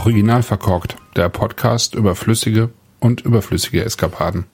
Original 0.00 0.42
verkorkt, 0.42 0.96
der 1.14 1.28
Podcast 1.28 1.94
über 1.94 2.16
flüssige 2.16 2.70
und 3.00 3.20
überflüssige 3.20 3.84
Eskapaden. 3.84 4.46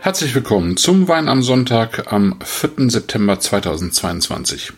Herzlich 0.00 0.34
willkommen 0.34 0.78
zum 0.78 1.06
Wein 1.06 1.28
am 1.28 1.42
Sonntag 1.42 2.10
am 2.10 2.38
4. 2.42 2.88
September 2.88 3.38
2022. 3.38 4.72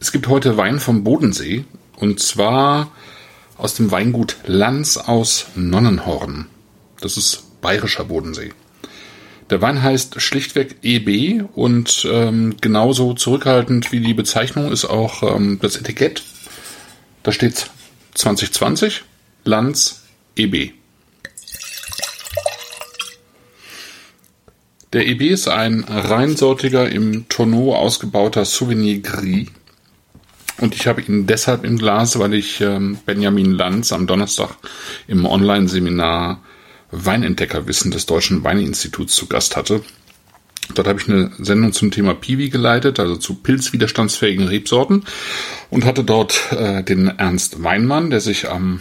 Es 0.00 0.10
gibt 0.10 0.26
heute 0.26 0.56
Wein 0.56 0.80
vom 0.80 1.04
Bodensee 1.04 1.64
und 1.94 2.18
zwar 2.18 2.90
aus 3.56 3.74
dem 3.76 3.92
Weingut 3.92 4.36
Lanz 4.46 4.96
aus 4.96 5.46
Nonnenhorn. 5.54 6.46
Das 7.00 7.16
ist 7.16 7.60
bayerischer 7.60 8.06
Bodensee. 8.06 8.50
Der 9.50 9.62
Wein 9.62 9.84
heißt 9.84 10.20
schlichtweg 10.20 10.78
EB 10.82 11.44
und 11.54 12.08
ähm, 12.10 12.56
genauso 12.60 13.14
zurückhaltend 13.14 13.92
wie 13.92 14.00
die 14.00 14.14
Bezeichnung 14.14 14.72
ist 14.72 14.84
auch 14.84 15.22
ähm, 15.22 15.60
das 15.62 15.76
Etikett. 15.76 16.24
Da 17.22 17.32
steht 17.32 17.70
2020 18.14 19.04
Lanz 19.44 20.04
EB. 20.36 20.72
Der 24.92 25.06
EB 25.06 25.22
ist 25.22 25.48
ein 25.48 25.84
reinsortiger 25.84 26.88
im 26.90 27.28
Tonneau 27.28 27.74
ausgebauter 27.74 28.44
Souvenir 28.44 29.00
Gris. 29.00 29.48
Und 30.60 30.74
ich 30.74 30.86
habe 30.86 31.02
ihn 31.02 31.26
deshalb 31.26 31.64
im 31.64 31.78
Glas, 31.78 32.18
weil 32.18 32.34
ich 32.34 32.60
ähm, 32.60 32.98
Benjamin 33.04 33.52
Lanz 33.52 33.92
am 33.92 34.06
Donnerstag 34.06 34.56
im 35.06 35.24
Online-Seminar 35.24 36.42
Weinentdeckerwissen 36.90 37.90
des 37.90 38.06
Deutschen 38.06 38.42
Weininstituts 38.44 39.14
zu 39.14 39.26
Gast 39.26 39.56
hatte. 39.56 39.82
Dort 40.78 40.86
habe 40.86 41.00
ich 41.00 41.08
eine 41.08 41.32
Sendung 41.40 41.72
zum 41.72 41.90
Thema 41.90 42.14
Piwi 42.14 42.50
geleitet, 42.50 43.00
also 43.00 43.16
zu 43.16 43.34
pilzwiderstandsfähigen 43.34 44.46
Rebsorten 44.46 45.02
und 45.70 45.84
hatte 45.84 46.04
dort 46.04 46.52
äh, 46.52 46.84
den 46.84 47.08
Ernst 47.08 47.64
Weinmann, 47.64 48.10
der 48.10 48.20
sich 48.20 48.48
am 48.48 48.80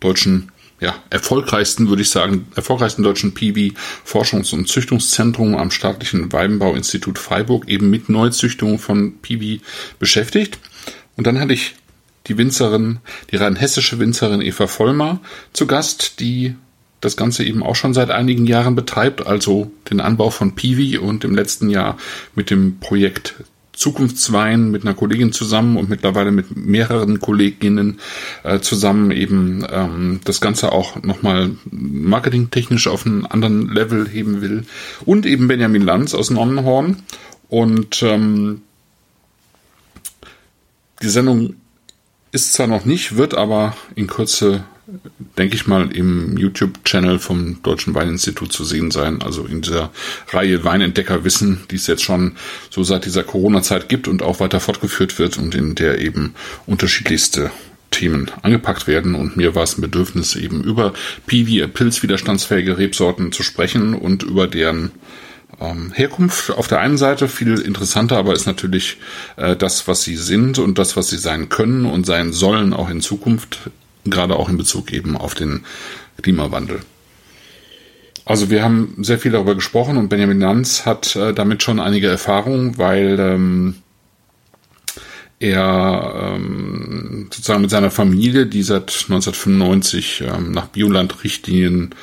deutschen 0.00 0.50
ja, 0.80 0.94
erfolgreichsten, 1.10 1.90
würde 1.90 2.00
ich 2.00 2.08
sagen, 2.08 2.46
erfolgreichsten 2.56 3.02
deutschen 3.02 3.34
Piwi 3.34 3.74
Forschungs- 4.06 4.54
und 4.54 4.68
Züchtungszentrum 4.68 5.54
am 5.54 5.70
staatlichen 5.70 6.32
Weinbauinstitut 6.32 7.18
Freiburg 7.18 7.68
eben 7.68 7.90
mit 7.90 8.08
Neuzüchtung 8.08 8.78
von 8.78 9.18
Piwi 9.18 9.60
beschäftigt. 9.98 10.60
Und 11.18 11.26
dann 11.26 11.38
hatte 11.38 11.52
ich 11.52 11.74
die 12.26 12.38
Winzerin, 12.38 13.00
die 13.30 13.36
rein 13.36 13.56
hessische 13.56 13.98
Winzerin 13.98 14.40
Eva 14.40 14.66
Vollmer 14.66 15.20
zu 15.52 15.66
Gast, 15.66 16.20
die 16.20 16.54
das 17.02 17.16
Ganze 17.16 17.44
eben 17.44 17.62
auch 17.62 17.76
schon 17.76 17.92
seit 17.92 18.10
einigen 18.10 18.46
Jahren 18.46 18.74
betreibt, 18.74 19.26
also 19.26 19.70
den 19.90 20.00
Anbau 20.00 20.30
von 20.30 20.54
Piwi 20.54 20.96
und 20.96 21.24
im 21.24 21.34
letzten 21.34 21.68
Jahr 21.68 21.98
mit 22.34 22.48
dem 22.48 22.78
Projekt 22.78 23.34
Zukunftswein 23.72 24.70
mit 24.70 24.84
einer 24.84 24.94
Kollegin 24.94 25.32
zusammen 25.32 25.76
und 25.76 25.88
mittlerweile 25.88 26.30
mit 26.30 26.56
mehreren 26.56 27.20
Kolleginnen 27.20 27.98
äh, 28.44 28.60
zusammen 28.60 29.10
eben 29.10 29.66
ähm, 29.68 30.20
das 30.24 30.40
Ganze 30.40 30.72
auch 30.72 31.02
nochmal 31.02 31.50
marketingtechnisch 31.70 32.86
auf 32.86 33.06
einen 33.06 33.26
anderen 33.26 33.68
Level 33.68 34.08
heben 34.08 34.40
will. 34.40 34.64
Und 35.04 35.26
eben 35.26 35.48
Benjamin 35.48 35.82
Lanz 35.82 36.14
aus 36.14 36.30
Nonnenhorn. 36.30 37.02
Und 37.48 38.02
ähm, 38.02 38.62
die 41.00 41.08
Sendung 41.08 41.54
ist 42.30 42.52
zwar 42.52 42.66
noch 42.66 42.84
nicht, 42.84 43.16
wird 43.16 43.34
aber 43.34 43.76
in 43.94 44.06
Kürze 44.06 44.64
denke 45.38 45.54
ich 45.54 45.66
mal, 45.66 45.90
im 45.92 46.36
YouTube-Channel 46.36 47.18
vom 47.18 47.62
Deutschen 47.62 47.94
Weininstitut 47.94 48.52
zu 48.52 48.64
sehen 48.64 48.90
sein. 48.90 49.22
Also 49.22 49.44
in 49.44 49.62
dieser 49.62 49.90
Reihe 50.30 50.64
Weinentdecker 50.64 51.24
Wissen, 51.24 51.60
die 51.70 51.76
es 51.76 51.86
jetzt 51.86 52.02
schon 52.02 52.36
so 52.70 52.82
seit 52.82 53.04
dieser 53.04 53.22
Corona-Zeit 53.22 53.88
gibt 53.88 54.08
und 54.08 54.22
auch 54.22 54.40
weiter 54.40 54.60
fortgeführt 54.60 55.18
wird 55.18 55.38
und 55.38 55.54
in 55.54 55.74
der 55.74 56.00
eben 56.00 56.34
unterschiedlichste 56.66 57.50
Themen 57.90 58.30
angepackt 58.42 58.86
werden. 58.86 59.14
Und 59.14 59.36
mir 59.36 59.54
war 59.54 59.62
es 59.62 59.78
ein 59.78 59.82
Bedürfnis, 59.82 60.36
eben 60.36 60.62
über 60.62 60.92
Piwi, 61.26 61.66
pilzwiderstandsfähige 61.66 62.78
Rebsorten 62.78 63.32
zu 63.32 63.42
sprechen 63.42 63.94
und 63.94 64.22
über 64.22 64.46
deren 64.46 64.92
ähm, 65.60 65.92
Herkunft 65.92 66.50
auf 66.50 66.68
der 66.68 66.80
einen 66.80 66.98
Seite 66.98 67.28
viel 67.28 67.58
interessanter, 67.58 68.16
aber 68.16 68.32
ist 68.32 68.46
natürlich 68.46 68.98
äh, 69.36 69.54
das, 69.56 69.86
was 69.88 70.02
sie 70.02 70.16
sind 70.16 70.58
und 70.58 70.78
das, 70.78 70.96
was 70.96 71.08
sie 71.08 71.18
sein 71.18 71.48
können 71.48 71.84
und 71.84 72.06
sein 72.06 72.32
sollen, 72.32 72.72
auch 72.72 72.88
in 72.88 73.00
Zukunft 73.00 73.70
gerade 74.04 74.36
auch 74.36 74.48
in 74.48 74.56
Bezug 74.56 74.92
eben 74.92 75.16
auf 75.16 75.34
den 75.34 75.64
Klimawandel. 76.20 76.80
Also 78.24 78.50
wir 78.50 78.62
haben 78.62 78.94
sehr 79.00 79.18
viel 79.18 79.32
darüber 79.32 79.54
gesprochen 79.54 79.96
und 79.96 80.08
Benjamin 80.08 80.40
Lanz 80.40 80.86
hat 80.86 81.16
äh, 81.16 81.34
damit 81.34 81.62
schon 81.62 81.80
einige 81.80 82.06
Erfahrungen, 82.08 82.78
weil 82.78 83.18
ähm, 83.18 83.74
er 85.40 86.34
ähm, 86.36 87.28
sozusagen 87.32 87.62
mit 87.62 87.70
seiner 87.70 87.90
Familie, 87.90 88.46
die 88.46 88.62
seit 88.62 88.92
1995 89.08 90.22
ähm, 90.22 90.52
nach 90.52 90.68
Bioland-Richtlinien 90.68 91.94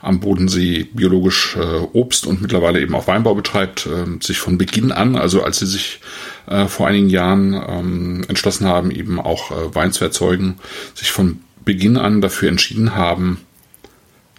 am 0.00 0.20
Bodensee 0.20 0.88
biologisch 0.92 1.56
äh, 1.56 1.60
Obst 1.92 2.26
und 2.26 2.42
mittlerweile 2.42 2.80
eben 2.80 2.94
auch 2.94 3.06
Weinbau 3.06 3.34
betreibt, 3.34 3.86
äh, 3.86 4.22
sich 4.24 4.38
von 4.38 4.58
Beginn 4.58 4.90
an, 4.90 5.14
also 5.14 5.42
als 5.42 5.60
sie 5.60 5.66
sich 5.66 6.00
äh, 6.46 6.66
vor 6.66 6.88
einigen 6.88 7.08
Jahren 7.08 7.54
ähm, 7.54 8.24
entschlossen 8.28 8.66
haben, 8.66 8.90
eben 8.90 9.20
auch 9.20 9.50
äh, 9.50 9.74
Wein 9.74 9.92
zu 9.92 10.04
erzeugen, 10.04 10.58
sich 10.94 11.10
von 11.10 11.40
Beginn 11.68 11.98
an 11.98 12.22
dafür 12.22 12.48
entschieden 12.48 12.94
haben, 12.94 13.44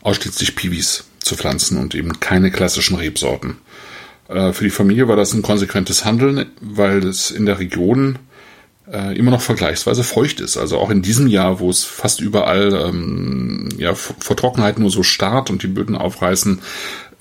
ausschließlich 0.01 0.55
Piwis 0.55 1.03
zu 1.19 1.35
pflanzen 1.35 1.77
und 1.77 1.93
eben 1.93 2.19
keine 2.19 2.49
klassischen 2.49 2.95
Rebsorten. 2.95 3.57
Äh, 4.29 4.51
für 4.51 4.63
die 4.63 4.71
Familie 4.71 5.07
war 5.07 5.15
das 5.15 5.35
ein 5.35 5.43
konsequentes 5.43 6.05
Handeln, 6.05 6.47
weil 6.59 7.05
es 7.05 7.29
in 7.29 7.45
der 7.45 7.59
Region 7.59 8.17
äh, 8.91 9.15
immer 9.15 9.29
noch 9.29 9.41
vergleichsweise 9.41 10.03
feucht 10.03 10.39
ist. 10.39 10.57
Also 10.57 10.79
auch 10.79 10.89
in 10.89 11.03
diesem 11.03 11.27
Jahr, 11.27 11.59
wo 11.59 11.69
es 11.69 11.83
fast 11.83 12.19
überall 12.19 12.73
ähm, 12.73 13.69
ja, 13.77 13.93
vor 13.93 14.35
Trockenheit 14.35 14.79
nur 14.79 14.89
so 14.89 15.03
starrt 15.03 15.51
und 15.51 15.61
die 15.61 15.67
Böden 15.67 15.95
aufreißen, 15.95 16.61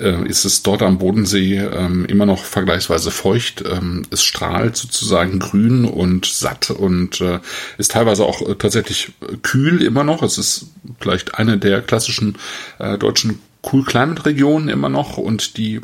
äh, 0.01 0.27
ist 0.27 0.45
es 0.45 0.63
dort 0.63 0.83
am 0.83 0.99
Bodensee 0.99 1.59
ähm, 1.59 2.05
immer 2.07 2.27
noch 2.27 2.45
vergleichsweise 2.45 3.11
feucht. 3.11 3.65
Ähm, 3.71 4.07
es 4.11 4.23
strahlt 4.23 4.77
sozusagen 4.77 5.39
grün 5.39 5.85
und 5.85 6.27
satt 6.27 6.71
und 6.71 7.21
äh, 7.21 7.41
ist 7.79 7.93
teilweise 7.93 8.25
auch 8.25 8.43
äh, 8.43 8.55
tatsächlich 8.55 9.13
kühl 9.43 9.83
immer 9.83 10.05
noch. 10.05 10.23
Es 10.23 10.39
ist 10.39 10.67
vielleicht 11.01 11.35
eine 11.35 11.59
der 11.59 11.81
klassischen 11.83 12.37
äh, 12.79 12.99
deutschen 12.99 13.41
Cool 13.71 13.85
Climate 13.85 14.25
Regionen 14.25 14.69
immer 14.69 14.89
noch 14.89 15.19
und 15.19 15.57
die 15.57 15.81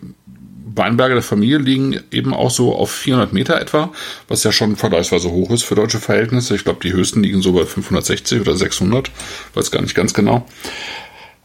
Weinberge 0.76 1.14
der 1.14 1.22
Familie 1.22 1.58
liegen 1.58 2.00
eben 2.10 2.34
auch 2.34 2.50
so 2.50 2.74
auf 2.74 2.90
400 2.90 3.32
Meter 3.32 3.60
etwa, 3.60 3.92
was 4.28 4.42
ja 4.44 4.52
schon 4.52 4.76
vergleichsweise 4.76 5.30
hoch 5.30 5.50
ist 5.50 5.62
für 5.62 5.74
deutsche 5.74 6.00
Verhältnisse. 6.00 6.54
Ich 6.54 6.64
glaube, 6.64 6.80
die 6.82 6.92
höchsten 6.92 7.22
liegen 7.22 7.42
so 7.42 7.52
bei 7.52 7.64
560 7.64 8.40
oder 8.40 8.56
600, 8.56 9.10
weiß 9.54 9.70
gar 9.70 9.82
nicht 9.82 9.94
ganz 9.94 10.14
genau. 10.14 10.46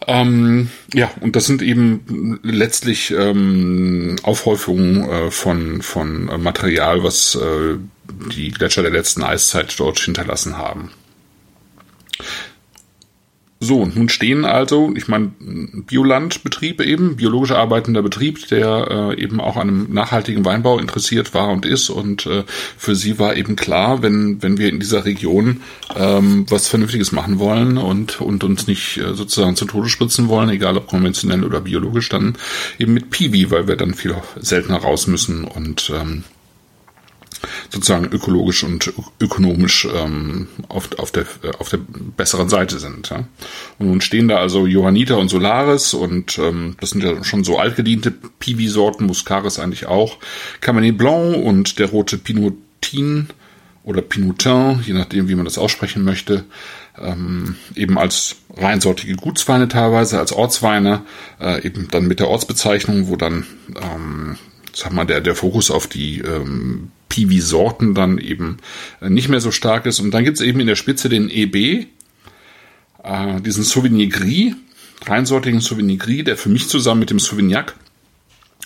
Ähm, 0.09 0.69
ja, 0.91 1.11
und 1.21 1.35
das 1.35 1.45
sind 1.45 1.61
eben 1.61 2.39
letztlich 2.41 3.11
ähm, 3.11 4.15
Aufhäufungen 4.23 5.07
äh, 5.07 5.29
von, 5.29 5.83
von 5.83 6.25
Material, 6.41 7.03
was 7.03 7.35
äh, 7.35 7.77
die 8.35 8.49
Gletscher 8.49 8.81
der 8.81 8.89
letzten 8.89 9.23
Eiszeit 9.23 9.79
dort 9.79 9.99
hinterlassen 9.99 10.57
haben. 10.57 10.89
So, 13.61 13.85
nun 13.85 14.07
stehen 14.07 14.45
also, 14.45 14.93
ich 14.95 15.09
meine, 15.09 15.33
Biolandbetrieb 15.37 16.79
eben, 16.79 17.17
biologisch 17.17 17.51
arbeitender 17.51 18.01
Betrieb, 18.01 18.47
der 18.47 18.87
äh, 18.89 19.21
eben 19.21 19.41
auch 19.41 19.57
an 19.57 19.67
einem 19.67 19.93
nachhaltigen 19.93 20.45
Weinbau 20.45 20.79
interessiert 20.79 21.33
war 21.33 21.49
und 21.49 21.65
ist. 21.65 21.89
Und 21.89 22.25
äh, 22.25 22.45
für 22.77 22.95
sie 22.95 23.19
war 23.19 23.35
eben 23.35 23.57
klar, 23.57 24.01
wenn, 24.01 24.41
wenn 24.41 24.57
wir 24.57 24.69
in 24.69 24.79
dieser 24.79 25.03
Region 25.03 25.59
ähm, 25.93 26.45
was 26.49 26.69
Vernünftiges 26.69 27.11
machen 27.11 27.37
wollen 27.37 27.77
und, 27.77 28.21
und 28.21 28.45
uns 28.45 28.65
nicht 28.65 28.95
äh, 28.95 29.13
sozusagen 29.13 29.57
zu 29.57 29.65
Tode 29.65 29.89
spritzen 29.89 30.29
wollen, 30.29 30.49
egal 30.49 30.77
ob 30.77 30.87
konventionell 30.87 31.43
oder 31.43 31.59
biologisch, 31.59 32.07
dann 32.07 32.37
eben 32.77 32.93
mit 32.93 33.09
Piwi, 33.09 33.51
weil 33.51 33.67
wir 33.67 33.75
dann 33.75 33.93
viel 33.93 34.15
seltener 34.39 34.77
raus 34.77 35.07
müssen 35.07 35.43
und 35.43 35.91
ähm, 35.93 36.23
sozusagen 37.69 38.05
ökologisch 38.05 38.63
und 38.63 38.91
ökonomisch 39.19 39.87
ähm, 39.93 40.47
auf, 40.67 40.89
auf, 40.97 41.11
der, 41.11 41.25
auf 41.59 41.69
der 41.69 41.79
besseren 42.17 42.49
Seite 42.49 42.79
sind. 42.79 43.09
Ja. 43.09 43.25
Und 43.77 43.87
nun 43.87 44.01
stehen 44.01 44.27
da 44.27 44.37
also 44.37 44.65
Johanniter 44.65 45.17
und 45.17 45.29
Solaris 45.29 45.93
und 45.93 46.37
ähm, 46.39 46.75
das 46.79 46.91
sind 46.91 47.03
ja 47.03 47.23
schon 47.23 47.43
so 47.43 47.57
altgediente 47.57 48.11
Piwi-Sorten, 48.11 49.05
Muscaris 49.05 49.59
eigentlich 49.59 49.85
auch, 49.85 50.17
Cabernet 50.61 50.97
Blanc 50.97 51.37
und 51.37 51.79
der 51.79 51.89
rote 51.89 52.17
Pinotin 52.17 53.29
oder 53.83 54.01
Pinotin, 54.01 54.81
je 54.85 54.93
nachdem, 54.93 55.29
wie 55.29 55.35
man 55.35 55.45
das 55.45 55.57
aussprechen 55.57 56.03
möchte, 56.03 56.45
ähm, 56.97 57.55
eben 57.75 57.97
als 57.97 58.35
reinsortige 58.55 59.15
Gutsweine 59.15 59.67
teilweise, 59.67 60.19
als 60.19 60.33
Ortsweine, 60.33 61.01
äh, 61.39 61.65
eben 61.65 61.87
dann 61.89 62.07
mit 62.07 62.19
der 62.19 62.27
Ortsbezeichnung, 62.27 63.07
wo 63.07 63.15
dann 63.15 63.45
ähm, 63.81 64.37
sag 64.79 64.93
mal, 64.93 65.05
der, 65.05 65.21
der 65.21 65.35
Fokus 65.35 65.71
auf 65.71 65.87
die 65.87 66.19
ähm, 66.19 66.91
Piwi-Sorten 67.09 67.93
dann 67.93 68.17
eben 68.17 68.57
äh, 69.01 69.09
nicht 69.09 69.29
mehr 69.29 69.41
so 69.41 69.51
stark 69.51 69.85
ist. 69.85 69.99
Und 69.99 70.11
dann 70.11 70.23
gibt's 70.23 70.41
eben 70.41 70.59
in 70.59 70.67
der 70.67 70.75
Spitze 70.75 71.09
den 71.09 71.29
EB, 71.29 71.87
äh, 73.03 73.41
diesen 73.41 73.63
Sauvigny 73.63 74.07
Gris, 74.07 74.53
reinsortigen 75.05 75.59
Sauvigny 75.59 75.97
Gris, 75.97 76.23
der 76.23 76.37
für 76.37 76.49
mich 76.49 76.67
zusammen 76.67 76.99
mit 76.99 77.09
dem 77.09 77.19
Sauvignac 77.19 77.75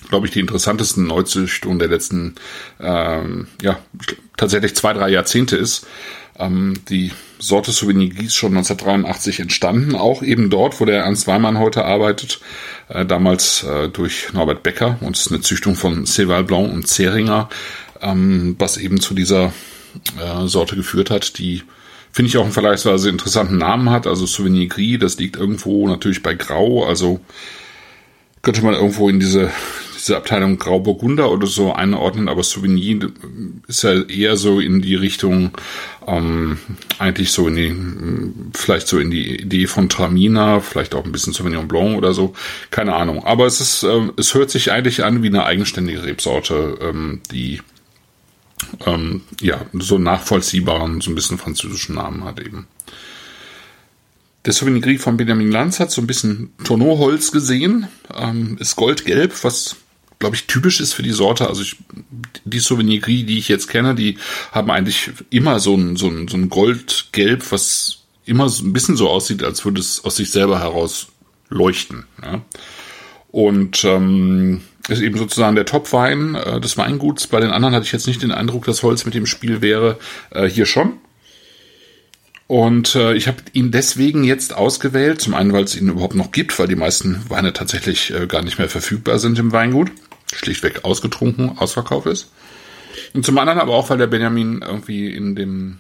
glaube 0.10 0.28
ich, 0.28 0.34
die 0.34 0.42
interessantesten 0.42 1.08
Neuzüchtungen 1.08 1.80
der 1.80 1.88
letzten, 1.88 2.36
ähm, 2.80 3.48
ja, 3.62 3.80
tatsächlich 4.38 4.76
zwei, 4.76 4.94
drei 4.94 5.10
Jahrzehnte 5.10 5.56
ist. 5.56 5.88
Ähm, 6.38 6.82
die 6.90 7.12
Sorte 7.44 7.72
Souvenir 7.72 8.10
Gris 8.10 8.34
schon 8.34 8.54
1983 8.54 9.42
entstanden, 9.42 9.96
auch 9.96 10.24
eben 10.24 10.50
dort, 10.50 10.80
wo 10.80 10.86
der 10.86 11.04
Ernst 11.04 11.28
Weimann 11.28 11.60
heute 11.60 11.84
arbeitet, 11.84 12.40
äh, 12.88 13.06
damals 13.06 13.64
äh, 13.64 13.90
durch 13.90 14.32
Norbert 14.32 14.64
Becker. 14.64 14.98
Und 15.02 15.18
es 15.18 15.26
ist 15.26 15.32
eine 15.34 15.42
Züchtung 15.42 15.76
von 15.76 16.06
Ceval 16.06 16.46
Blanc 16.46 16.72
und 16.72 16.88
Zeringer, 16.88 17.50
ähm, 18.02 18.56
was 18.60 18.78
eben 18.78 19.02
zu 19.02 19.14
dieser 19.14 19.52
äh, 20.18 20.48
Sorte 20.48 20.78
geführt 20.78 21.10
hat, 21.10 21.38
die 21.38 21.64
finde 22.14 22.30
ich 22.30 22.38
auch 22.38 22.44
einen 22.44 22.54
vergleichsweise 22.54 23.10
interessanten 23.10 23.58
Namen 23.58 23.90
hat, 23.90 24.08
also 24.08 24.26
Souvenir 24.26 24.68
Gris, 24.68 25.00
das 25.00 25.18
liegt 25.18 25.36
irgendwo 25.36 25.88
natürlich 25.88 26.24
bei 26.24 26.36
Grau, 26.36 26.86
also 26.86 27.20
könnte 28.42 28.64
man 28.64 28.76
irgendwo 28.76 29.10
in 29.10 29.20
diese 29.20 29.52
diese 30.04 30.18
Abteilung 30.18 30.58
Grauburgunder 30.58 31.32
oder 31.32 31.48
so 31.48 31.72
einordnen, 31.72 32.28
aber 32.28 32.44
Souvenir 32.44 33.10
ist 33.68 33.84
ja 33.84 34.02
eher 34.02 34.36
so 34.36 34.60
in 34.60 34.82
die 34.82 34.96
Richtung, 34.96 35.52
ähm, 36.06 36.60
eigentlich 37.00 37.32
so 37.32 37.48
in 37.48 37.56
die, 37.56 38.52
vielleicht 38.54 38.90
so 38.90 39.00
in 39.00 39.12
die 39.12 39.42
Idee 39.42 39.66
von 39.68 39.88
Tramina, 39.88 40.60
vielleicht 40.60 40.94
auch 40.94 41.06
ein 41.06 41.14
bisschen 41.14 41.32
Sauvignon 41.32 41.70
Blanc 41.70 41.98
oder 41.98 42.14
so, 42.14 42.34
keine 42.70 42.96
Ahnung. 42.96 43.24
Aber 43.24 43.46
es 43.46 43.62
ist, 43.62 43.84
äh, 43.84 44.10
es 44.18 44.34
hört 44.34 44.52
sich 44.52 44.74
eigentlich 44.74 45.06
an 45.06 45.24
wie 45.24 45.28
eine 45.28 45.46
eigenständige 45.46 46.04
Rebsorte, 46.04 46.78
ähm, 46.82 47.22
die 47.32 47.62
ähm, 48.86 49.22
ja 49.40 49.66
so 49.72 49.98
nachvollziehbaren, 49.98 51.00
so 51.00 51.12
ein 51.12 51.16
bisschen 51.16 51.38
französischen 51.38 51.96
Namen 51.96 52.26
hat 52.26 52.42
eben. 52.42 52.68
Der 54.46 54.52
Souvenir 54.52 55.00
von 55.00 55.16
Benjamin 55.16 55.50
Lanz 55.50 55.80
hat 55.80 55.92
so 55.92 56.02
ein 56.02 56.08
bisschen 56.08 56.52
Tonneauholz 56.66 57.32
gesehen, 57.32 57.88
ähm, 58.14 58.58
ist 58.60 58.76
goldgelb, 58.76 59.42
was 59.46 59.78
glaube 60.24 60.38
ich, 60.38 60.48
typisch 60.48 60.80
ist 60.80 60.94
für 60.94 61.04
die 61.04 61.12
Sorte. 61.12 61.50
Also 61.50 61.64
ich, 61.64 61.76
die 62.46 62.60
Souvenir 62.60 63.02
Gris, 63.02 63.26
die 63.26 63.38
ich 63.38 63.50
jetzt 63.50 63.68
kenne, 63.68 63.94
die 63.94 64.18
haben 64.54 64.72
eigentlich 64.72 65.12
immer 65.30 65.60
so 65.60 65.76
ein, 65.76 65.98
so 65.98 66.08
ein, 66.08 66.30
so 66.30 66.38
ein 66.38 66.48
Goldgelb, 66.48 67.52
was 67.52 68.04
immer 68.26 68.48
so 68.48 68.64
ein 68.64 68.72
bisschen 68.72 68.96
so 68.96 69.10
aussieht, 69.10 69.44
als 69.44 69.66
würde 69.66 69.82
es 69.82 70.06
aus 70.06 70.16
sich 70.16 70.32
selber 70.32 70.62
heraus 70.62 71.08
leuchten. 71.50 72.06
Ja. 72.24 72.42
Und 73.32 73.84
ähm, 73.84 74.62
ist 74.88 75.02
eben 75.02 75.18
sozusagen 75.18 75.58
der 75.58 75.66
Topwein 75.66 76.36
äh, 76.36 76.62
des 76.62 76.78
Weinguts. 76.78 77.28
Bei 77.28 77.42
den 77.42 77.52
anderen 77.52 77.76
hatte 77.76 77.86
ich 77.86 77.92
jetzt 77.92 78.08
nicht 78.08 78.24
den 78.24 78.32
Eindruck, 78.32 78.64
dass 78.64 78.82
Holz 78.82 79.04
mit 79.04 79.16
dem 79.16 79.26
Spiel 79.26 79.62
wäre. 79.62 80.00
Äh, 80.30 80.48
hier 80.48 80.66
schon. 80.66 80.94
Und 82.48 82.96
äh, 82.96 83.14
ich 83.14 83.28
habe 83.28 83.40
ihn 83.52 83.72
deswegen 83.72 84.24
jetzt 84.24 84.54
ausgewählt. 84.54 85.20
Zum 85.20 85.34
einen, 85.34 85.52
weil 85.52 85.66
es 85.66 85.76
ihn 85.76 85.90
überhaupt 85.90 86.16
noch 86.16 86.32
gibt, 86.32 86.58
weil 86.60 86.70
die 86.70 86.78
meisten 86.78 87.22
Weine 87.28 87.52
tatsächlich 87.52 88.14
äh, 88.14 88.26
gar 88.26 88.42
nicht 88.42 88.58
mehr 88.58 88.70
verfügbar 88.70 89.20
sind 89.20 89.38
im 89.38 89.52
Weingut 89.52 89.92
schlichtweg 90.36 90.84
ausgetrunken, 90.84 91.58
Ausverkauf 91.58 92.06
ist. 92.06 92.32
Und 93.14 93.26
zum 93.26 93.38
anderen 93.38 93.60
aber 93.60 93.74
auch, 93.74 93.90
weil 93.90 93.98
der 93.98 94.08
Benjamin 94.08 94.62
irgendwie 94.62 95.08
in 95.08 95.36
dem 95.36 95.80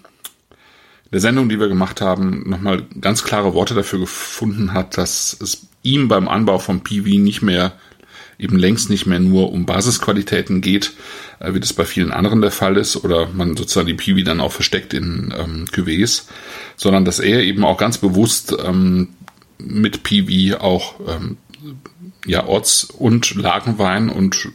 der 1.13 1.21
Sendung, 1.21 1.47
die 1.47 1.59
wir 1.59 1.67
gemacht 1.67 2.01
haben, 2.01 2.50
nochmal 2.50 2.88
ganz 3.00 3.23
klare 3.23 3.53
Worte 3.53 3.75
dafür 3.75 4.00
gefunden 4.00 4.73
hat, 4.73 4.97
dass 4.97 5.38
es 5.39 5.67
ihm 5.83 6.07
beim 6.07 6.27
Anbau 6.27 6.57
von 6.57 6.81
Piwi 6.83 7.19
nicht 7.19 7.44
mehr, 7.44 7.73
eben 8.39 8.57
längst 8.57 8.89
nicht 8.89 9.05
mehr 9.05 9.19
nur 9.19 9.51
um 9.51 9.67
Basisqualitäten 9.67 10.61
geht, 10.61 10.94
äh, 11.39 11.53
wie 11.53 11.59
das 11.59 11.71
bei 11.71 11.85
vielen 11.85 12.11
anderen 12.11 12.41
der 12.41 12.50
Fall 12.50 12.77
ist, 12.77 12.95
oder 13.03 13.27
man 13.27 13.55
sozusagen 13.55 13.88
die 13.88 13.94
Piwi 13.94 14.23
dann 14.23 14.41
auch 14.41 14.51
versteckt 14.51 14.95
in 14.95 15.31
ähm, 15.38 15.65
Cuvées, 15.71 16.23
sondern 16.77 17.05
dass 17.05 17.19
er 17.19 17.44
eben 17.44 17.63
auch 17.63 17.77
ganz 17.77 18.00
bewusst 18.00 18.55
ähm, 18.65 19.09
mit 19.59 20.01
Piwi 20.01 20.55
auch 20.55 20.95
ähm, 21.07 21.38
ja, 22.25 22.45
Orts- 22.45 22.86
und 22.86 23.36
Lagenwein 23.36 24.10
und 24.10 24.50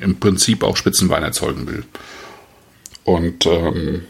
im 0.00 0.20
Prinzip 0.20 0.62
auch 0.62 0.76
Spitzenwein 0.76 1.22
erzeugen 1.22 1.66
will. 1.66 1.84
Und 3.04 3.46
ähm, 3.46 4.02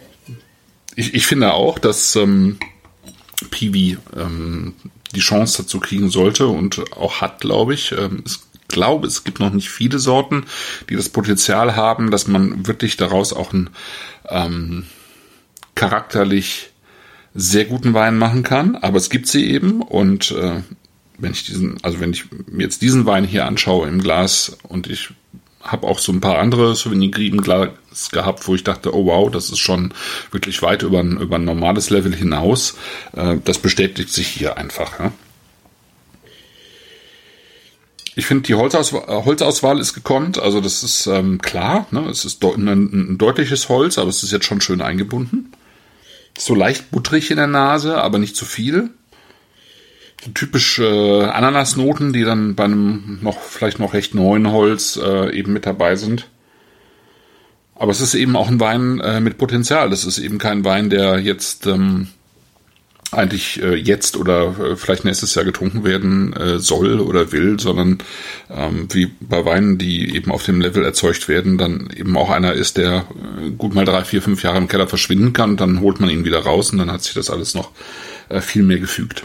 ich, 0.96 1.14
ich 1.14 1.26
finde 1.26 1.54
auch, 1.54 1.78
dass 1.78 2.16
ähm, 2.16 2.58
Piwi 3.50 3.98
ähm, 4.16 4.74
die 5.14 5.20
Chance 5.20 5.62
dazu 5.62 5.80
kriegen 5.80 6.10
sollte 6.10 6.48
und 6.48 6.92
auch 6.96 7.20
hat, 7.20 7.40
glaube 7.40 7.74
ich. 7.74 7.92
Ähm, 7.92 8.24
ich 8.26 8.38
glaube, 8.68 9.06
es 9.06 9.24
gibt 9.24 9.40
noch 9.40 9.52
nicht 9.52 9.70
viele 9.70 9.98
Sorten, 9.98 10.44
die 10.88 10.96
das 10.96 11.08
Potenzial 11.08 11.76
haben, 11.76 12.10
dass 12.10 12.26
man 12.26 12.66
wirklich 12.66 12.96
daraus 12.96 13.32
auch 13.32 13.52
einen 13.52 13.70
ähm, 14.28 14.86
charakterlich 15.74 16.70
sehr 17.34 17.64
guten 17.64 17.94
Wein 17.94 18.18
machen 18.18 18.42
kann. 18.42 18.76
Aber 18.76 18.98
es 18.98 19.10
gibt 19.10 19.28
sie 19.28 19.48
eben 19.50 19.80
und 19.80 20.32
äh, 20.32 20.62
wenn 21.18 21.32
ich 21.32 21.44
diesen, 21.44 21.82
also 21.82 22.00
wenn 22.00 22.12
ich 22.12 22.24
mir 22.46 22.62
jetzt 22.62 22.80
diesen 22.80 23.04
Wein 23.04 23.24
hier 23.24 23.46
anschaue 23.46 23.88
im 23.88 24.00
Glas 24.00 24.56
und 24.62 24.86
ich 24.86 25.10
habe 25.60 25.86
auch 25.86 25.98
so 25.98 26.12
ein 26.12 26.20
paar 26.20 26.38
andere 26.38 26.74
Souvenir 26.74 27.10
Gris 27.10 27.30
im 27.30 27.42
Glas 27.42 27.70
gehabt, 28.10 28.46
wo 28.46 28.54
ich 28.54 28.64
dachte, 28.64 28.94
oh 28.94 29.06
wow, 29.06 29.30
das 29.30 29.50
ist 29.50 29.58
schon 29.58 29.92
wirklich 30.30 30.62
weit 30.62 30.82
über 30.82 31.00
ein, 31.00 31.18
über 31.18 31.36
ein 31.36 31.44
normales 31.44 31.90
Level 31.90 32.14
hinaus. 32.14 32.76
Äh, 33.14 33.38
das 33.44 33.58
bestätigt 33.58 34.10
sich 34.10 34.28
hier 34.28 34.56
einfach. 34.56 35.00
Ja? 35.00 35.12
Ich 38.14 38.26
finde, 38.26 38.44
die 38.44 38.54
Holzauswahl, 38.54 39.24
Holzauswahl 39.24 39.78
ist 39.80 39.94
gekonnt. 39.94 40.38
Also 40.38 40.60
das 40.60 40.82
ist 40.82 41.06
ähm, 41.06 41.42
klar. 41.42 41.86
Ne? 41.90 42.08
Es 42.08 42.24
ist 42.24 42.42
ein, 42.44 42.68
ein, 42.68 43.18
deutliches 43.18 43.68
Holz, 43.68 43.98
aber 43.98 44.08
es 44.08 44.22
ist 44.22 44.32
jetzt 44.32 44.46
schon 44.46 44.60
schön 44.60 44.80
eingebunden. 44.80 45.52
So 46.36 46.54
leicht 46.54 46.90
butterig 46.92 47.30
in 47.30 47.36
der 47.36 47.46
Nase, 47.48 48.00
aber 48.00 48.18
nicht 48.18 48.36
zu 48.36 48.44
viel 48.44 48.90
so 50.24 50.30
typisch 50.32 50.78
äh, 50.78 51.24
Ananasnoten, 51.24 52.12
die 52.12 52.24
dann 52.24 52.54
bei 52.54 52.64
einem 52.64 53.18
noch 53.22 53.40
vielleicht 53.40 53.78
noch 53.78 53.94
recht 53.94 54.14
neuen 54.14 54.50
Holz 54.50 54.98
äh, 55.02 55.36
eben 55.36 55.52
mit 55.52 55.66
dabei 55.66 55.96
sind. 55.96 56.28
Aber 57.74 57.92
es 57.92 58.00
ist 58.00 58.14
eben 58.14 58.34
auch 58.34 58.48
ein 58.48 58.58
Wein 58.58 59.00
äh, 59.00 59.20
mit 59.20 59.38
Potenzial. 59.38 59.88
Das 59.90 60.04
ist 60.04 60.18
eben 60.18 60.38
kein 60.38 60.64
Wein, 60.64 60.90
der 60.90 61.20
jetzt 61.20 61.66
ähm, 61.66 62.08
eigentlich 63.12 63.62
äh, 63.62 63.74
jetzt 63.74 64.16
oder 64.16 64.54
äh, 64.58 64.76
vielleicht 64.76 65.04
nächstes 65.04 65.34
Jahr 65.34 65.44
getrunken 65.44 65.84
werden 65.84 66.32
äh, 66.34 66.58
soll 66.58 67.00
oder 67.00 67.32
will, 67.32 67.58
sondern 67.58 67.98
ähm, 68.50 68.88
wie 68.92 69.06
bei 69.20 69.44
Weinen, 69.44 69.78
die 69.78 70.14
eben 70.14 70.30
auf 70.30 70.44
dem 70.44 70.60
Level 70.60 70.84
erzeugt 70.84 71.28
werden, 71.28 71.56
dann 71.56 71.88
eben 71.96 72.16
auch 72.16 72.30
einer 72.30 72.52
ist, 72.52 72.76
der 72.76 73.06
äh, 73.40 73.50
gut 73.50 73.74
mal 73.74 73.84
drei, 73.84 74.04
vier, 74.04 74.22
fünf 74.22 74.42
Jahre 74.42 74.58
im 74.58 74.68
Keller 74.68 74.88
verschwinden 74.88 75.32
kann. 75.32 75.56
Dann 75.56 75.80
holt 75.80 76.00
man 76.00 76.10
ihn 76.10 76.24
wieder 76.24 76.40
raus 76.40 76.70
und 76.72 76.78
dann 76.78 76.90
hat 76.90 77.02
sich 77.02 77.14
das 77.14 77.30
alles 77.30 77.54
noch 77.54 77.70
äh, 78.28 78.40
viel 78.40 78.64
mehr 78.64 78.78
gefügt. 78.78 79.24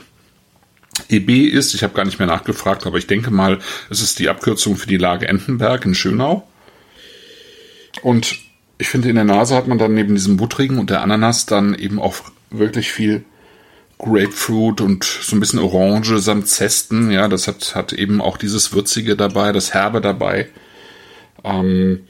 EB 1.10 1.48
ist, 1.48 1.74
ich 1.74 1.84
habe 1.84 1.94
gar 1.94 2.06
nicht 2.06 2.20
mehr 2.20 2.28
nachgefragt, 2.28 2.86
aber 2.86 2.98
ich 2.98 3.08
denke 3.08 3.32
mal, 3.32 3.60
es 3.90 4.02
ist 4.02 4.20
die 4.20 4.30
Abkürzung 4.30 4.76
für 4.76 4.88
die 4.88 4.98
Lage 4.98 5.28
Entenberg 5.28 5.86
in 5.86 5.96
Schönau. 5.96 6.48
Und 8.02 8.38
ich 8.78 8.90
finde, 8.90 9.10
in 9.10 9.16
der 9.16 9.24
Nase 9.24 9.56
hat 9.56 9.68
man 9.68 9.78
dann 9.78 9.94
neben 9.94 10.16
diesem 10.16 10.38
Buttrigen 10.38 10.80
und 10.80 10.90
der 10.90 11.02
Ananas 11.02 11.46
dann 11.46 11.74
eben 11.76 12.00
auch 12.00 12.16
wirklich 12.50 12.92
viel 12.92 13.24
Grapefruit 13.98 14.82
und 14.82 15.04
so 15.04 15.36
ein 15.36 15.40
bisschen 15.40 15.60
Orange 15.60 16.20
samt 16.20 16.48
Zesten. 16.48 17.12
Ja, 17.12 17.28
das 17.28 17.48
hat, 17.48 17.76
hat 17.76 17.94
eben 17.94 18.22
auch 18.22 18.38
dieses 18.38 18.74
Würzige 18.74 19.16
dabei, 19.16 19.52
das 19.52 19.74
Herbe 19.74 20.02
dabei. 20.02 20.50
Ähm, 21.44 22.08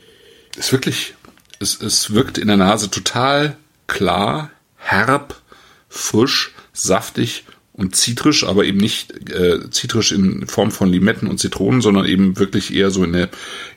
ist 0.58 0.72
wirklich, 0.72 1.16
es, 1.60 1.82
es 1.82 2.14
wirkt 2.14 2.38
in 2.38 2.48
der 2.48 2.58
Nase 2.58 2.90
total 2.90 3.58
klar, 3.88 4.50
herb, 4.78 5.42
frisch, 5.90 6.54
saftig 6.74 7.46
und 7.74 7.96
zitrisch, 7.96 8.44
aber 8.46 8.66
eben 8.66 8.78
nicht 8.78 9.32
äh, 9.32 9.70
zitrisch 9.72 10.12
in 10.12 10.46
Form 10.46 10.70
von 10.72 10.90
Limetten 10.90 11.28
und 11.28 11.40
Zitronen, 11.40 11.82
sondern 11.82 12.06
eben 12.06 12.38
wirklich 12.38 12.74
eher 12.74 12.92
so 12.92 13.04
in 13.04 13.14
der 13.14 13.30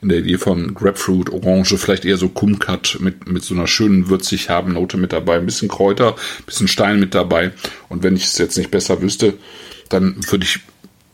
in 0.03 0.11
der 0.11 0.19
Idee 0.19 0.37
von 0.37 0.75
Grapefruit, 0.75 1.31
Orange, 1.31 1.79
vielleicht 1.79 2.05
eher 2.05 2.19
so 2.19 2.29
Kumquat 2.29 2.99
mit 3.01 3.27
mit 3.27 3.43
so 3.43 3.55
einer 3.55 3.67
schönen 3.67 4.11
würzig 4.11 4.51
herben 4.51 4.75
Note 4.75 4.99
mit 4.99 5.13
dabei, 5.13 5.37
ein 5.37 5.47
bisschen 5.47 5.69
Kräuter, 5.69 6.15
ein 6.15 6.45
bisschen 6.45 6.69
Stein 6.69 7.01
mit 7.01 7.15
dabei. 7.15 7.53
Und 7.89 8.03
wenn 8.03 8.17
ich 8.17 8.25
es 8.25 8.37
jetzt 8.37 8.59
nicht 8.59 8.71
besser 8.71 9.01
wüsste, 9.01 9.35
dann 9.89 10.17
würde 10.31 10.45
ich 10.45 10.61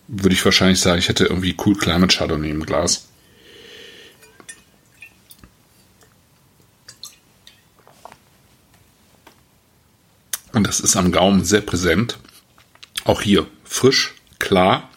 würde 0.09 0.35
ich 0.35 0.45
wahrscheinlich 0.45 0.81
sagen, 0.81 0.99
ich 0.99 1.09
hätte 1.09 1.25
irgendwie 1.25 1.55
Cool 1.65 1.77
Climate 1.77 2.17
Chardonnay 2.17 2.51
im 2.51 2.67
Glas. 2.67 3.09
Und 10.53 10.67
das 10.67 10.81
ist 10.81 10.97
am 10.97 11.13
Gaumen 11.13 11.45
sehr 11.45 11.63
präsent. 11.63 12.19
Auch 13.05 13.23
hier 13.23 13.47
frisch, 13.65 14.15
klar, 14.39 14.91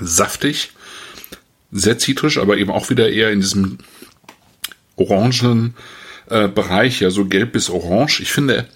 saftig, 0.00 0.72
sehr 1.72 1.98
zitrisch, 1.98 2.38
aber 2.38 2.56
eben 2.56 2.70
auch 2.70 2.90
wieder 2.90 3.10
eher 3.10 3.30
in 3.30 3.40
diesem 3.40 3.78
orangenen 4.96 5.74
äh, 6.28 6.48
Bereich, 6.48 7.00
ja, 7.00 7.10
so 7.10 7.26
gelb 7.26 7.52
bis 7.52 7.70
orange. 7.70 8.20
Ich 8.20 8.32
finde, 8.32 8.68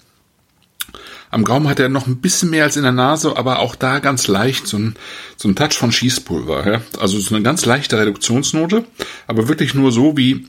am 1.31 1.43
Gaumen 1.43 1.67
hat 1.67 1.79
er 1.79 1.89
noch 1.89 2.07
ein 2.07 2.21
bisschen 2.21 2.49
mehr 2.49 2.63
als 2.63 2.77
in 2.77 2.83
der 2.83 2.91
Nase, 2.91 3.35
aber 3.35 3.59
auch 3.59 3.75
da 3.75 3.99
ganz 3.99 4.27
leicht 4.27 4.67
so 4.67 4.77
ein, 4.77 4.95
so 5.35 5.49
ein 5.49 5.55
Touch 5.55 5.73
von 5.73 5.91
Schießpulver. 5.91 6.71
Ja? 6.71 6.81
Also 6.99 7.19
so 7.19 7.35
eine 7.35 7.43
ganz 7.43 7.65
leichte 7.65 7.97
Reduktionsnote, 7.97 8.85
aber 9.27 9.47
wirklich 9.47 9.73
nur 9.73 9.91
so 9.91 10.15
wie, 10.15 10.47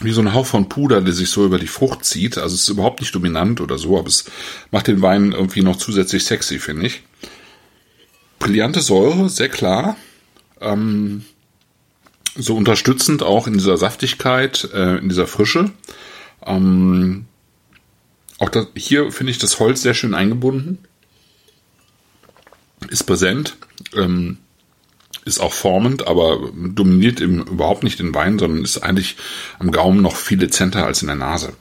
wie 0.00 0.12
so 0.12 0.20
ein 0.20 0.34
Hauch 0.34 0.46
von 0.46 0.68
Puder, 0.68 1.00
der 1.00 1.12
sich 1.12 1.30
so 1.30 1.44
über 1.44 1.58
die 1.58 1.66
Frucht 1.66 2.04
zieht. 2.04 2.38
Also 2.38 2.54
es 2.54 2.62
ist 2.62 2.68
überhaupt 2.70 3.00
nicht 3.00 3.14
dominant 3.14 3.60
oder 3.60 3.78
so, 3.78 3.98
aber 3.98 4.08
es 4.08 4.24
macht 4.70 4.88
den 4.88 5.02
Wein 5.02 5.32
irgendwie 5.32 5.62
noch 5.62 5.76
zusätzlich 5.76 6.24
sexy, 6.24 6.58
finde 6.58 6.86
ich. 6.86 7.02
Brillante 8.40 8.80
Säure, 8.80 9.28
sehr 9.28 9.48
klar. 9.48 9.96
Ähm, 10.60 11.24
so 12.34 12.56
unterstützend 12.56 13.22
auch 13.22 13.46
in 13.46 13.52
dieser 13.52 13.76
Saftigkeit, 13.76 14.68
äh, 14.74 14.96
in 14.96 15.08
dieser 15.08 15.28
Frische. 15.28 15.70
Ähm, 16.44 17.26
auch 18.38 18.48
das, 18.48 18.68
hier 18.74 19.12
finde 19.12 19.30
ich 19.30 19.38
das 19.38 19.60
Holz 19.60 19.82
sehr 19.82 19.94
schön 19.94 20.14
eingebunden. 20.14 20.78
Ist 22.88 23.04
präsent, 23.04 23.58
ähm, 23.94 24.38
ist 25.26 25.38
auch 25.38 25.52
formend, 25.52 26.08
aber 26.08 26.50
dominiert 26.54 27.20
eben 27.20 27.46
überhaupt 27.46 27.84
nicht 27.84 27.98
den 27.98 28.14
Wein, 28.14 28.38
sondern 28.38 28.64
ist 28.64 28.78
eigentlich 28.78 29.16
am 29.58 29.70
Gaumen 29.70 30.00
noch 30.00 30.16
viel 30.16 30.38
dezenter 30.38 30.86
als 30.86 31.02
in 31.02 31.08
der 31.08 31.16
Nase. 31.16 31.52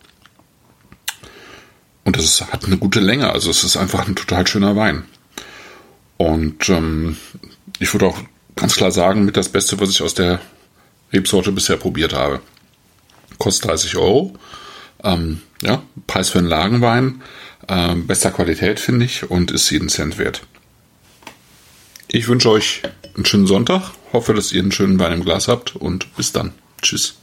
Und 2.06 2.18
das 2.18 2.42
hat 2.54 2.66
eine 2.66 2.78
gute 2.78 3.02
Länge, 3.02 3.34
also 3.34 3.52
es 3.52 3.66
ist 3.66 3.76
einfach 3.76 4.08
ein 4.08 4.16
total 4.16 4.48
schöner 4.48 4.78
Wein. 4.78 5.04
Und 6.20 6.68
ähm, 6.68 7.16
ich 7.80 7.94
würde 7.94 8.08
auch 8.08 8.20
ganz 8.58 8.76
klar 8.76 8.92
sagen, 8.92 9.24
mit 9.24 9.38
das 9.38 9.48
Beste, 9.48 9.80
was 9.80 9.90
ich 9.90 10.02
aus 10.02 10.14
der 10.14 10.42
Rebsorte 11.14 11.54
bisher 11.54 11.78
probiert 11.78 12.14
habe. 12.14 12.42
Kostet 13.38 13.70
30 13.70 13.96
Euro. 13.96 14.34
Ähm, 15.02 15.42
ja, 15.62 15.82
Preis 16.08 16.30
für 16.30 16.40
einen 16.40 16.50
Lagenwein. 16.50 17.22
Ähm, 17.70 18.06
bester 18.06 18.32
Qualität, 18.32 18.82
finde 18.82 19.06
ich, 19.06 19.32
und 19.32 19.50
ist 19.52 19.70
jeden 19.70 19.88
Cent 19.88 20.18
wert. 20.18 20.42
Ich 22.10 22.28
wünsche 22.28 22.50
euch 22.50 22.82
einen 23.16 23.26
schönen 23.26 23.48
Sonntag. 23.48 23.92
Hoffe, 24.12 24.34
dass 24.34 24.52
ihr 24.52 24.62
einen 24.62 24.74
schönen 24.74 25.00
Wein 25.00 25.14
im 25.14 25.24
Glas 25.24 25.48
habt 25.48 25.78
und 25.78 26.14
bis 26.18 26.34
dann. 26.34 26.52
Tschüss. 26.82 27.16